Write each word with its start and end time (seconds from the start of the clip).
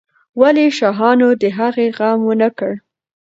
ولې 0.39 0.65
شاهانو 0.77 1.29
د 1.41 1.43
هغې 1.57 1.87
غم 1.97 2.19
ونه 2.27 2.49
کړ؟ 2.57 2.73